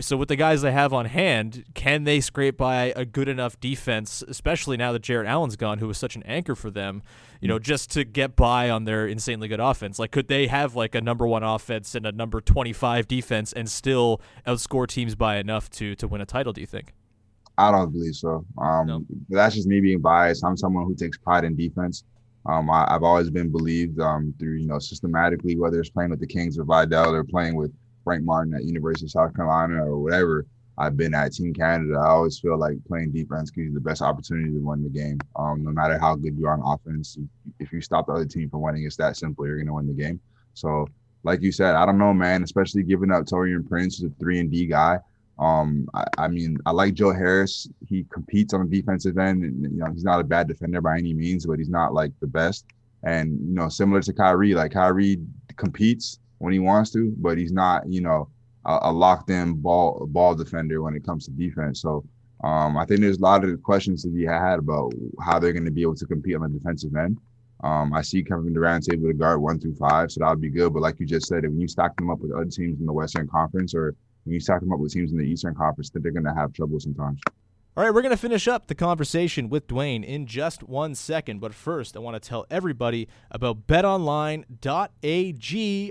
[0.00, 3.58] So with the guys they have on hand, can they scrape by a good enough
[3.58, 7.02] defense, especially now that Jarrett Allen's gone, who was such an anchor for them,
[7.40, 9.98] you know, just to get by on their insanely good offense?
[9.98, 13.70] Like, could they have like a number one offense and a number twenty-five defense and
[13.70, 16.52] still outscore teams by enough to to win a title?
[16.52, 16.92] Do you think?
[17.56, 18.44] I don't believe so.
[18.58, 19.04] Um, No.
[19.30, 20.44] That's just me being biased.
[20.44, 22.04] I'm someone who takes pride in defense.
[22.46, 26.20] Um, I, I've always been believed um, through, you know, systematically, whether it's playing with
[26.20, 27.72] the Kings or Vidal or playing with
[28.08, 30.46] Frank Martin at University of South Carolina or whatever.
[30.78, 31.98] I've been at Team Canada.
[31.98, 35.18] I always feel like playing defense gives you the best opportunity to win the game.
[35.36, 37.18] Um, no matter how good you are on offense,
[37.60, 39.46] if you stop the other team from winning, it's that simple.
[39.46, 40.20] You're going to win the game.
[40.54, 40.86] So,
[41.22, 42.42] like you said, I don't know, man.
[42.42, 45.00] Especially giving up Taurean Prince, who's a three and D guy.
[45.38, 47.68] Um, I, I mean, I like Joe Harris.
[47.86, 50.96] He competes on the defensive end, and you know he's not a bad defender by
[50.96, 52.64] any means, but he's not like the best.
[53.02, 55.20] And you know, similar to Kyrie, like Kyrie
[55.56, 58.28] competes when he wants to, but he's not, you know,
[58.64, 61.80] a, a locked-in ball ball defender when it comes to defense.
[61.82, 62.04] So,
[62.44, 65.64] um, I think there's a lot of questions to be had about how they're going
[65.64, 67.18] to be able to compete on the defensive end.
[67.64, 70.50] Um, I see Kevin Durant's able to guard one through five, so that would be
[70.50, 70.72] good.
[70.72, 72.92] But like you just said, when you stack them up with other teams in the
[72.92, 76.02] Western Conference or when you stack them up with teams in the Eastern Conference, that
[76.02, 77.20] they're going to have trouble sometimes.
[77.78, 81.38] All right, we're going to finish up the conversation with Duane in just one second.
[81.38, 84.42] But first, I want to tell everybody about betonline.ag,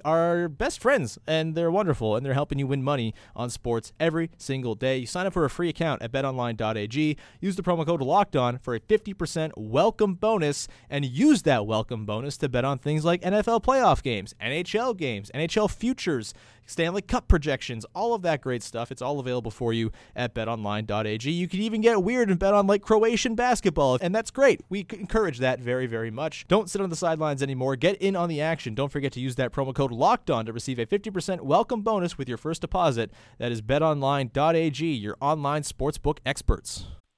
[0.03, 4.31] our best friends, and they're wonderful, and they're helping you win money on sports every
[4.37, 4.97] single day.
[4.97, 8.57] You sign up for a free account at betonline.ag, use the promo code locked on
[8.57, 13.21] for a 50% welcome bonus, and use that welcome bonus to bet on things like
[13.21, 16.33] NFL playoff games, NHL games, NHL futures.
[16.67, 18.91] Stanley Cup projections, all of that great stuff.
[18.91, 21.31] It's all available for you at betonline.ag.
[21.31, 24.61] You can even get weird and bet on like Croatian basketball, and that's great.
[24.69, 26.47] We encourage that very, very much.
[26.47, 27.75] Don't sit on the sidelines anymore.
[27.75, 28.75] Get in on the action.
[28.75, 32.17] Don't forget to use that promo code locked on to receive a 50% welcome bonus
[32.17, 33.11] with your first deposit.
[33.37, 36.96] That is betonline.ag, your online sportsbook experts.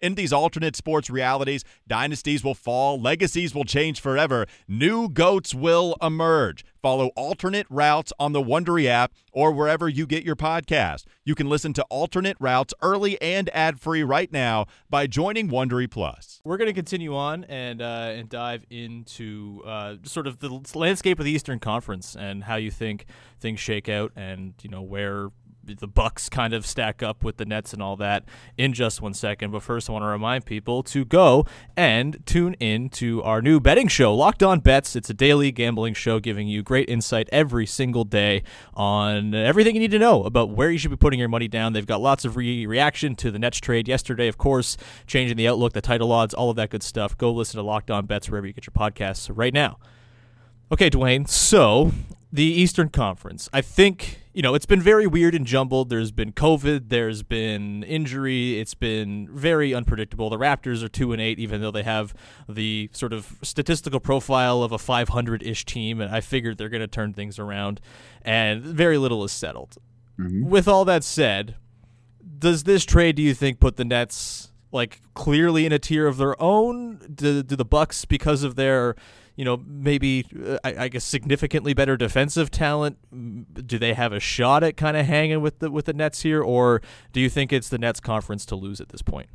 [0.00, 5.94] In these alternate sports realities, dynasties will fall, legacies will change forever, new goats will
[6.00, 6.64] emerge.
[6.80, 11.04] Follow alternate routes on the Wondery app or wherever you get your podcast.
[11.24, 15.90] You can listen to alternate routes early and ad free right now by joining Wondery
[15.90, 16.40] Plus.
[16.44, 21.18] We're going to continue on and uh, and dive into uh, sort of the landscape
[21.18, 23.04] of the Eastern Conference and how you think
[23.38, 25.28] things shake out, and you know where
[25.78, 28.24] the Bucks kind of stack up with the Nets and all that
[28.56, 29.50] in just one second.
[29.50, 33.60] But first, I want to remind people to go and tune in to our new
[33.60, 34.96] betting show, Locked On Bets.
[34.96, 38.42] It's a daily gambling show giving you great insight every single day
[38.74, 41.72] on everything you need to know about where you should be putting your money down.
[41.72, 45.48] They've got lots of re- reaction to the Nets trade yesterday, of course, changing the
[45.48, 47.16] outlook, the title odds, all of that good stuff.
[47.16, 49.78] Go listen to Locked On Bets wherever you get your podcasts right now.
[50.72, 51.26] Okay, Duane.
[51.26, 51.92] So
[52.32, 53.48] the Eastern Conference.
[53.52, 55.90] I think, you know, it's been very weird and jumbled.
[55.90, 60.30] There's been COVID, there's been injury, it's been very unpredictable.
[60.30, 62.14] The Raptors are 2 and 8 even though they have
[62.48, 66.86] the sort of statistical profile of a 500-ish team and I figured they're going to
[66.86, 67.80] turn things around
[68.22, 69.78] and very little is settled.
[70.18, 70.48] Mm-hmm.
[70.48, 71.56] With all that said,
[72.38, 76.18] does this trade do you think put the Nets like clearly in a tier of
[76.18, 76.98] their own?
[77.12, 78.94] Do, do the Bucks because of their
[79.40, 82.98] you know, maybe uh, I, I, guess significantly better defensive talent.
[83.66, 86.42] Do they have a shot at kind of hanging with the with the Nets here,
[86.42, 86.82] or
[87.14, 89.30] do you think it's the Nets conference to lose at this point?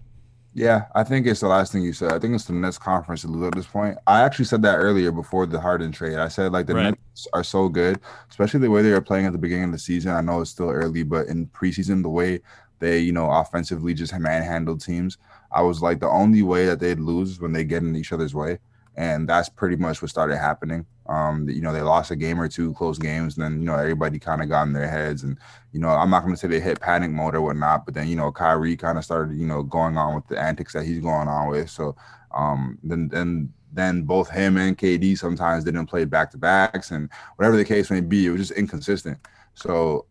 [0.53, 2.11] Yeah, I think it's the last thing you said.
[2.11, 3.97] I think it's the Nets conference to lose at this point.
[4.05, 6.19] I actually said that earlier before the Harden trade.
[6.19, 6.83] I said like the right.
[6.91, 9.79] Nets are so good, especially the way they are playing at the beginning of the
[9.79, 10.11] season.
[10.11, 12.41] I know it's still early, but in preseason, the way
[12.77, 15.17] they, you know, offensively just manhandled teams,
[15.51, 18.13] I was like the only way that they'd lose is when they get in each
[18.13, 18.59] other's way
[18.97, 20.85] and that's pretty much what started happening.
[21.07, 23.75] Um, you know, they lost a game or two, close games, and then you know
[23.75, 25.37] everybody kind of got in their heads, and
[25.71, 28.07] you know I'm not going to say they hit panic mode or whatnot, but then
[28.07, 30.99] you know Kyrie kind of started you know going on with the antics that he's
[30.99, 31.69] going on with.
[31.69, 31.95] So
[32.33, 37.09] um, then then then both him and KD sometimes didn't play back to backs, and
[37.35, 39.19] whatever the case may be, it was just inconsistent.
[39.53, 40.05] So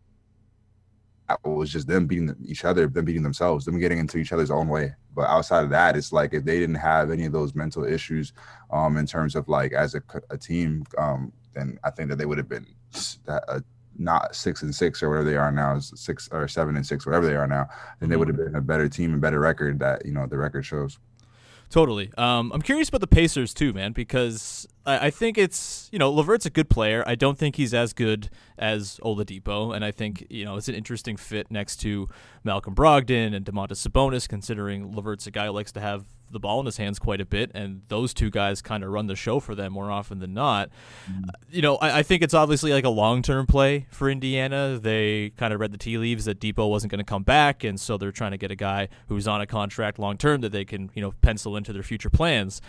[1.29, 4.51] it was just them beating each other, them beating themselves, them getting into each other's
[4.51, 4.93] own way.
[5.15, 8.33] But outside of that, it's like if they didn't have any of those mental issues,
[8.71, 12.25] um, in terms of like as a, a team, um, then I think that they
[12.25, 12.67] would have been
[13.27, 13.61] uh,
[13.97, 17.25] not six and six or whatever they are now, six or seven and six, whatever
[17.25, 17.67] they are now.
[17.99, 20.37] Then they would have been a better team and better record that you know the
[20.37, 20.99] record shows.
[21.69, 22.11] Totally.
[22.17, 26.11] Um, I'm curious about the Pacers too, man, because I, I, think it's you know
[26.11, 27.03] LeVert's a good player.
[27.05, 30.75] I don't think he's as good as Oladipo, and I think you know it's an
[30.75, 32.07] interesting fit next to
[32.43, 36.59] Malcolm Brogdon and Domantas Sabonis, considering LeVert's a guy who likes to have the ball
[36.59, 39.39] in his hands quite a bit, and those two guys kind of run the show
[39.39, 40.69] for them more often than not.
[41.09, 41.23] Mm-hmm.
[41.25, 44.79] Uh, you know, I, I, think it's obviously like a long term play for Indiana.
[44.81, 47.79] They kind of read the tea leaves that Dipo wasn't going to come back, and
[47.79, 50.65] so they're trying to get a guy who's on a contract long term that they
[50.65, 52.61] can, you know, pencil into their future plans.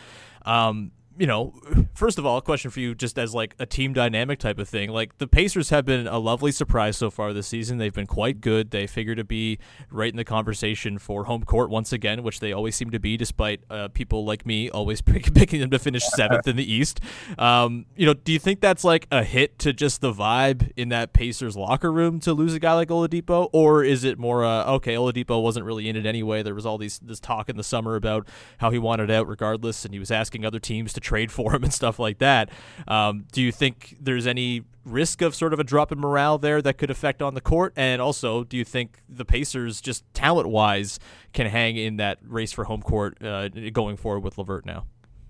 [0.44, 1.54] Um, you know,
[1.94, 4.68] first of all, a question for you, just as like a team dynamic type of
[4.68, 4.90] thing.
[4.90, 7.78] Like the Pacers have been a lovely surprise so far this season.
[7.78, 8.70] They've been quite good.
[8.70, 9.58] They figure to be
[9.90, 13.16] right in the conversation for home court once again, which they always seem to be,
[13.16, 17.00] despite uh, people like me always picking them to finish seventh in the East.
[17.38, 20.90] Um, you know, do you think that's like a hit to just the vibe in
[20.90, 24.64] that Pacers locker room to lose a guy like Oladipo, or is it more uh,
[24.74, 24.94] okay?
[24.94, 26.42] Oladipo wasn't really in it anyway.
[26.42, 29.84] There was all these this talk in the summer about how he wanted out regardless,
[29.84, 32.50] and he was asking other teams to trade for him and stuff like that.
[32.88, 36.60] Um, do you think there's any risk of sort of a drop in morale there
[36.60, 37.72] that could affect on the court?
[37.76, 40.98] And also, do you think the Pacers, just talent wise,
[41.32, 44.86] can hang in that race for home court uh, going forward with LeVert now?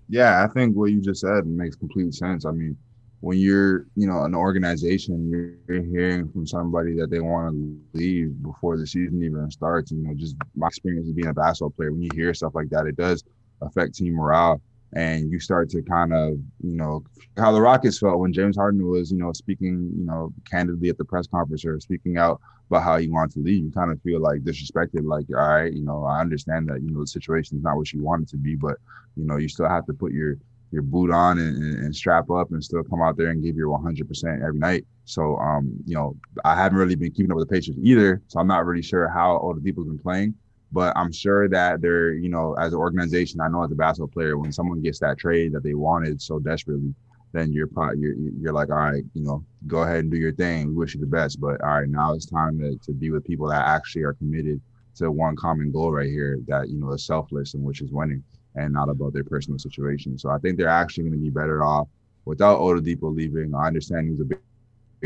[0.09, 2.47] Yeah, I think what you just said makes complete sense.
[2.47, 2.77] I mean,
[3.21, 8.41] when you're, you know, an organization, you're, hearing from somebody that they want to leave
[8.43, 9.91] before the season even starts.
[9.91, 12.69] You know, just my experience of being a basketball player, when you hear stuff like
[12.71, 13.25] that, it does
[13.63, 14.61] affect team morale
[14.93, 17.05] and you start to kind of, you know,
[17.37, 20.99] how the Rockets felt when James Harden was, you know, speaking, you know, candidly at
[20.99, 23.65] the press conference or speaking out about how he wanted to leave.
[23.65, 26.91] You kind of feel like disrespected, like, all right, you know, I understand that, you
[26.91, 28.77] know, the situation is not what you want it to be, but,
[29.17, 30.37] you know, you still have to put your
[30.73, 33.69] your boot on and, and, strap up and still come out there and give your
[33.79, 34.85] 100% every night.
[35.05, 38.21] So, um, you know, I haven't really been keeping up with the Patriots either.
[38.27, 40.35] So I'm not really sure how all the people have been playing.
[40.73, 44.09] But I'm sure that they're, you know, as an organization, I know as a basketball
[44.09, 46.95] player, when someone gets that trade that they wanted so desperately,
[47.33, 50.33] then you're probably you're you're like, all right, you know, go ahead and do your
[50.33, 50.69] thing.
[50.69, 53.25] We wish you the best, but all right, now it's time to, to be with
[53.25, 54.61] people that actually are committed
[54.97, 58.23] to one common goal right here that you know is selfless and which is winning.
[58.55, 60.19] and not about their personal situation.
[60.19, 61.89] So I think they're actually going to be better off
[62.25, 63.55] without Oladipo leaving.
[63.55, 64.41] I understand he's a big,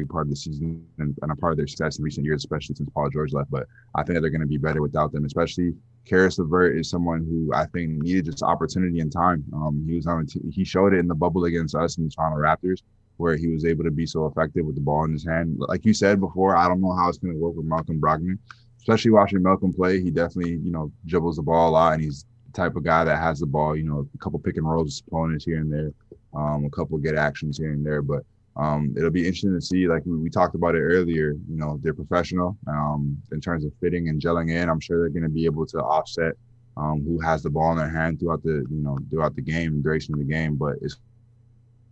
[0.00, 2.42] big part of the season and, and, a part of their success in recent years,
[2.42, 3.50] especially since Paul George left.
[3.50, 5.74] But I think they're going to be better without them, especially
[6.04, 9.44] Caris LeVert is someone who I think needed just opportunity and time.
[9.52, 12.10] Um, he was on, t- he showed it in the bubble against us in the
[12.10, 12.82] Toronto Raptors,
[13.16, 15.56] where he was able to be so effective with the ball in his hand.
[15.58, 18.38] Like you said before, I don't know how it's going to work with Malcolm Brogdon,
[18.78, 20.00] especially watching Malcolm play.
[20.00, 23.04] He definitely, you know, dribbles the ball a lot, and he's the type of guy
[23.04, 23.76] that has the ball.
[23.76, 25.92] You know, a couple pick and rolls opponents here and there,
[26.34, 28.24] um, a couple get actions here and there, but.
[28.60, 29.88] Um, it'll be interesting to see.
[29.88, 34.10] Like we, talked about it earlier, you know, they're professional um, in terms of fitting
[34.10, 34.68] and gelling in.
[34.68, 36.34] I'm sure they're going to be able to offset
[36.76, 39.80] um, who has the ball in their hand throughout the you know throughout the game,
[39.80, 40.56] duration of the game.
[40.56, 40.98] But it's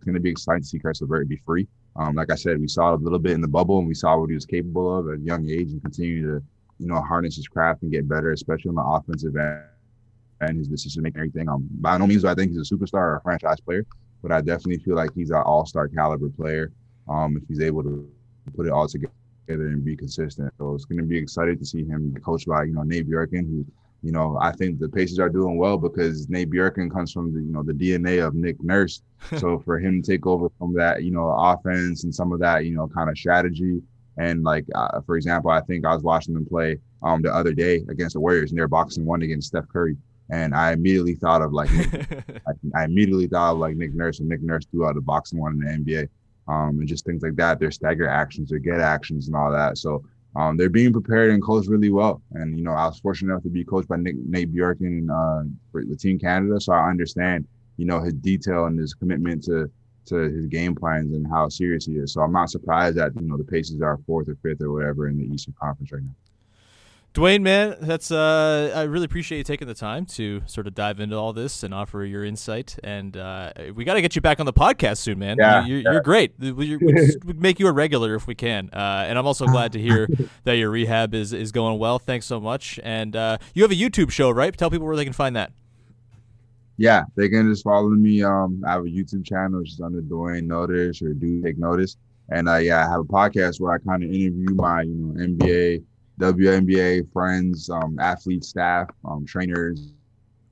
[0.05, 1.67] going to be exciting to see Caris LeVert be free.
[1.95, 4.17] Um, like I said, we saw a little bit in the bubble, and we saw
[4.17, 6.45] what he was capable of at a young age, and continue to
[6.77, 9.63] you know harness his craft and get better, especially on the offensive end
[10.41, 11.49] and his decision making everything.
[11.49, 13.85] Um, by no means do I think he's a superstar or a franchise player,
[14.21, 16.71] but I definitely feel like he's an all star caliber player.
[17.07, 18.11] Um, if he's able to
[18.55, 19.11] put it all together
[19.47, 22.73] and be consistent, so it's going to be excited to see him coached by you
[22.73, 23.65] know Nate Bjorkgren, who
[24.01, 27.41] you know, I think the Pacers are doing well because Nate Bjorkgren comes from the,
[27.41, 29.01] you know, the DNA of Nick Nurse.
[29.37, 32.65] so for him to take over from that, you know, offense and some of that,
[32.65, 33.81] you know, kind of strategy.
[34.17, 37.53] And like, uh, for example, I think I was watching them play um the other
[37.53, 39.97] day against the Warriors and they're box-and-one against Steph Curry.
[40.31, 42.07] And I immediately thought of like, Nick,
[42.47, 45.53] I, I, immediately thought of like Nick Nurse and Nick Nurse threw out a box-and-one
[45.53, 46.09] in the NBA.
[46.47, 47.59] Um, and just things like that.
[47.59, 49.77] Their stagger actions, their get actions, and all that.
[49.77, 50.03] So
[50.35, 52.21] um, they're being prepared and coached really well.
[52.33, 55.47] And you know, I was fortunate enough to be coached by Nick, Nate Bjorkgren uh,
[55.73, 59.71] with Team Canada, so I understand you know his detail and his commitment to
[60.05, 62.13] to his game plans and how serious he is.
[62.13, 65.07] So I'm not surprised that you know the Pacers are fourth or fifth or whatever
[65.07, 66.15] in the Eastern Conference right now.
[67.13, 70.99] Duane, man, that's uh, I really appreciate you taking the time to sort of dive
[70.99, 72.77] into all this and offer your insight.
[72.83, 75.37] And uh, we got to get you back on the podcast soon, man.
[75.39, 75.91] Yeah, you're, yeah.
[75.93, 76.33] you're great.
[76.39, 76.77] We,
[77.25, 78.69] make you a regular if we can.
[78.71, 80.07] Uh, and I'm also glad to hear
[80.43, 81.97] that your rehab is is going well.
[81.97, 82.79] Thanks so much.
[82.83, 84.55] And uh, you have a YouTube show, right?
[84.55, 85.51] Tell people where they can find that.
[86.77, 88.23] Yeah, they can just follow me.
[88.23, 91.97] Um, I have a YouTube channel, which is under Duane Notice or Do Take Notice.
[92.29, 95.19] And uh, yeah, I have a podcast where I kind of interview my, you know,
[95.19, 95.83] NBA
[96.19, 99.93] WNBA friends, um, athlete staff, um, trainers,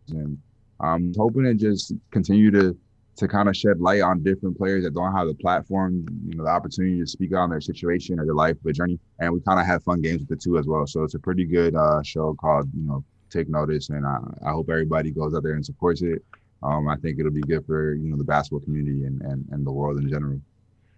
[0.10, 0.38] and
[0.80, 2.78] I'm hoping to just continue to
[3.18, 6.44] to kind of shed light on different players that don't have the platform, you know,
[6.44, 9.60] the opportunity to speak on their situation or their life, their journey, and we kind
[9.60, 10.86] of have fun games with the two as well.
[10.86, 14.52] So it's a pretty good uh, show called, you know, Take Notice, and I, I
[14.52, 16.24] hope everybody goes out there and supports it.
[16.64, 19.66] Um, I think it'll be good for you know the basketball community and, and, and
[19.66, 20.40] the world in general.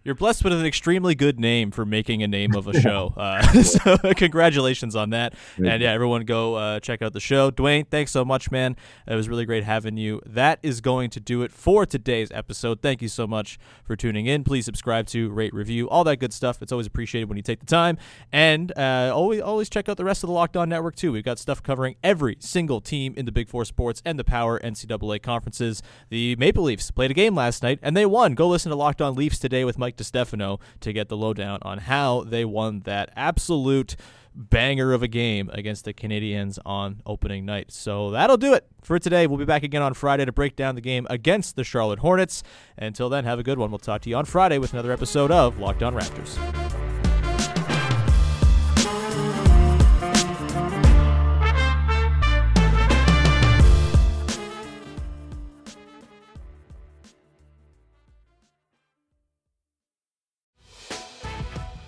[0.06, 3.14] You're blessed with an extremely good name for making a name of a show.
[3.18, 5.34] Uh, so congratulations on that.
[5.58, 7.52] And yeah, everyone go uh, check out the show.
[7.52, 8.78] Duane, thanks so much, man.
[9.08, 10.22] It was really great having you.
[10.26, 12.82] That is going to do it for today's episode.
[12.82, 14.46] Thank you so much for tuning in.
[14.46, 16.62] Please subscribe to, rate, review, all that good stuff.
[16.62, 17.98] It's always appreciated when you take the time.
[18.32, 21.12] And uh, always, always check out the rest of the Locked On Network too.
[21.12, 24.62] We've got stuff covering every single team in the Big Four sports and the Power
[24.62, 25.84] NCAA conferences.
[26.10, 28.34] The Maple Leafs played a game last night and they won.
[28.34, 31.80] Go listen to Locked On Leafs today with Mike DeStefano to get the lowdown on
[31.80, 33.96] how they won that absolute
[34.36, 37.72] banger of a game against the Canadiens on opening night.
[37.72, 39.28] So that'll do it for today.
[39.28, 42.44] We'll be back again on Friday to break down the game against the Charlotte Hornets.
[42.78, 43.72] Until then, have a good one.
[43.72, 46.89] We'll talk to you on Friday with another episode of Locked On Raptors.